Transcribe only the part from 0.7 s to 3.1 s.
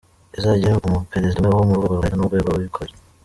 Umuperezida umwe wo mu rwego rwa Leta n’uwo mu rwego rw’abikorera.